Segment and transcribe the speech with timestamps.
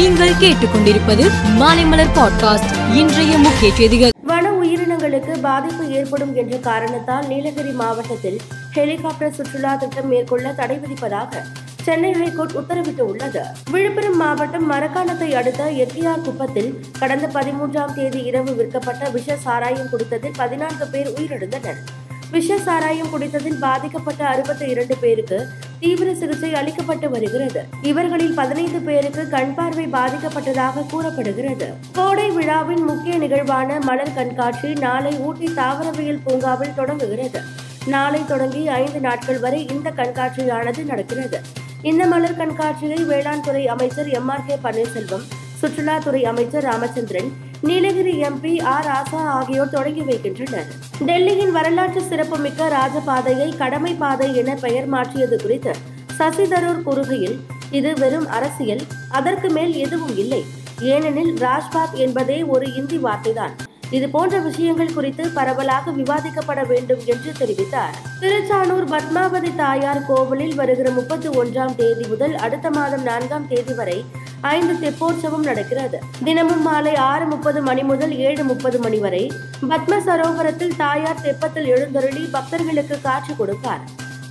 [0.00, 1.24] நீங்கள் கேட்டுக்கொண்டிருப்பது
[1.58, 2.94] மாலைமலர் பாட்காஸ்ட்.
[2.94, 4.10] இன்றைய முக்கிய செய்திகள்.
[4.22, 8.38] வன உயிரினங்களுக்கு பாதிப்பு ஏற்படும் என்ற காரணத்தால் நீலகிரி மாவட்டத்தில்
[8.74, 11.42] ஹெலிகாப்டர் சுற்றுலா திட்டம் மேற்கொள்ள தடை விதிப்பதாக
[11.82, 19.08] சென்னை ஹைகோர்ட் உத்தரவிட்டு உள்ளது விழுப்புரம் மாவட்டம் மரக்காணத்தை அடுத்த எட்டியார் குப்பத்தில் கடந்த பதிமூன்றாம் தேதி இரவு விற்கப்பட்ட
[19.08, 21.80] விஷ சாராயம் குடித்ததில் பதினான்கு பேர் உயிரிழந்தனர்.
[22.30, 25.46] விஷ சாராயம் குடித்ததில் பாதிக்கப்பட்ட அறுபத்தி இரண்டு பேருக்கு
[25.80, 27.64] தீவிர சிகிச்சை அளிக்கப்பட்டு வருகிறது.
[27.82, 31.68] இவர்களில் பதினைந்து பேருக்கு கண் பார்வை பாதிக்கப்பட்டதாக கூறப்படுகிறது.
[31.92, 37.42] கோடை விழாவின் முக்கிய நிகழ்வான மலர் கண்காட்சி நாளை ஊட்டி தாவரவியல் பூங்காவில் தொடங்குகிறது.
[37.86, 41.40] நாளை தொடங்கி ஐந்து நாட்கள் வரை இந்த கண்காட்சியானது நடக்கிறது.
[41.82, 45.24] இந்த மலர் கண்காட்சியை வேளாண் துறை அமைச்சர் எம் ஆர் கே பன்னீர்செல்வம்
[45.62, 47.30] சுற்றுலாத்துறை அமைச்சர் ராமச்சந்திரன்
[47.62, 50.68] நீலகிரி எம்பி ஆர் ராசா ஆகியோர் தொடங்கி வைக்கின்றனர்.
[51.06, 55.72] டெல்லியின் வரலாற்று சிறப்புமிக்க ராஜபாதையை கடமை பாதை என பெயர் மாற்றியது குறித்து
[56.18, 57.36] சசிதரூர் கூறுகையில்
[57.70, 60.44] இது வெறும் அரசியல் அதற்கு மேல் எதுவும் இல்லை.
[60.80, 63.54] ஏனெனில் ராஜ்பாத் என்பதே ஒரு இந்தி வார்த்தைதான்.
[63.90, 67.94] இது போன்ற விஷயங்கள் குறித்து பரவலாக விவாதிக்கப்பட வேண்டும் என்று தெரிவித்தார்.
[68.20, 74.04] திருச்சானூர் பத்மாவதி தாயார் கோவிலில் வருகிற முப்பத்தி ஒன்றாம் தேதி முதல் அடுத்த மாதம் நான்காம் தேதி வரை
[74.42, 75.98] ஐந்து தெப்போற்சவம் நடக்கிறது.
[76.24, 79.32] தினமும் மாலை ஆறு முப்பது மணி முதல் ஏழு முப்பது மணி வரை
[79.70, 83.80] பத்ம சரோவரத்தில் தாயார் தெப்பத்தில் எழுந்தருளி பக்தர்களுக்கு காட்சி கொடுப்பார்.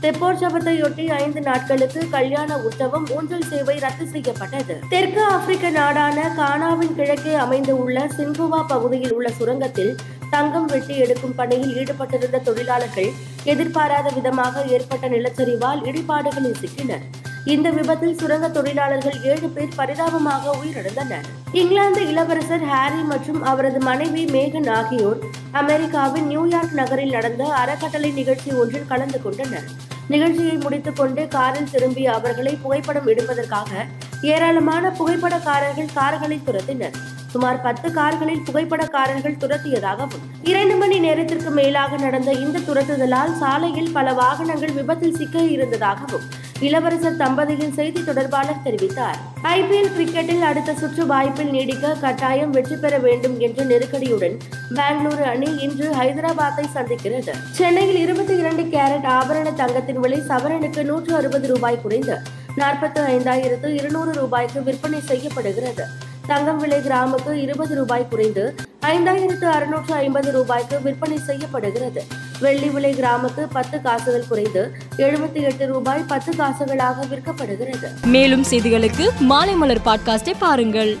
[0.00, 4.80] தெப்போற்சவத்தையொட்டி ஐந்து நாட்களுக்கு கல்யாண உற்சவம் ஊஞ்சல் சேவை ரத்து செய்யப்பட்டது.
[4.88, 9.94] தெற்கு ஆப்பிரிக்க நாடான கானாவின் கிழக்கே அமைந்து உள்ள சிங்குவா பகுதியில் உள்ள சுரங்கத்தில்
[10.30, 13.10] தங்கம் வெட்டி எடுக்கும் பணியில் ஈடுபட்டிருந்த தொழிலாளர்கள்
[13.44, 17.06] எதிர்பாராத விதமாக ஏற்பட்ட நிலச்சரிவால் இடிபாடுகளில் சிக்கினர்.
[17.44, 21.26] இந்த விபத்தில் சுரங்க தொழிலாளர்கள் ஏழு பேர் பரிதாபமாக உயிரிழந்தனர்.
[21.52, 25.18] இங்கிலாந்து இளவரசர் ஹாரி மற்றும் அவரது மனைவி மேகன் ஆகியோர்
[25.50, 29.68] அமெரிக்காவின் நியூயார்க் நகரில் நடந்த அறக்கட்டளை நிகழ்ச்சி ஒன்றில் கலந்து கொண்டனர்.
[30.08, 33.86] நிகழ்ச்சியை முடித்துக் கொண்டு காரில் திரும்பிய அவர்களை புகைப்படம் எடுப்பதற்காக
[34.22, 36.96] ஏராளமான புகைப்படக்காரர்கள் கார்களை துரத்தினர்.
[37.32, 44.72] சுமார் பத்து கார்களில் புகைப்படக்காரர்கள் துரத்தியதாகவும் இரண்டு மணி நேரத்திற்கு மேலாக நடந்த இந்த துரத்துதலால் சாலையில் பல வாகனங்கள்
[44.72, 46.22] விபத்தில் சிக்க இருந்ததாகவும்
[46.66, 49.18] இளவரசர் தம்பதியின் செய்தி தொடர்பாளர் தெரிவித்தார்.
[49.42, 54.36] ஐபிஎல் கிரிக்கெட்டில் அடுத்த சுற்று வாய்ப்பில் நீடிக்க கட்டாயம் வெற்றி பெற வேண்டும் என்ற நெருக்கடியுடன்
[54.74, 57.34] பெங்களூரு அணி இன்று ஹைதராபாத்தை சந்திக்கிறது.
[57.50, 62.16] சென்னையில் இருபத்தி இரண்டு கேரட் ஆபரண தங்கத்தின் விலை சவரனுக்கு நூற்று அறுபது ரூபாய் குறைந்து
[62.56, 65.86] நாற்பத்தி ஐந்தாயிரத்து இருநூறு ரூபாய்க்கு விற்பனை செய்யப்படுகிறது.
[66.26, 68.54] தங்கம் விலை கிராமுக்கு இருபது ரூபாய் குறைந்து
[68.88, 72.04] ஐந்தாயிரத்து அறுநூற்று ஐம்பது ரூபாய்க்கு விற்பனை செய்யப்படுகிறது.
[72.40, 78.06] வெள்ளி விலை கிராமுக்கு பத்து காசுகள் குறைந்து எழுபத்தி எட்டு ரூபாய் பத்து காசுகளாக விற்கப்படுகிறது.
[78.06, 80.98] மேலும் செய்திகளுக்கு மாலைமலர் பாட்காஸ்டை பாருங்கள்.